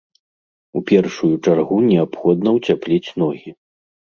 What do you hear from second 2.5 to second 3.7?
ўцяпліць ногі.